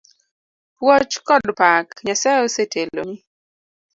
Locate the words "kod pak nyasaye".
1.27-2.39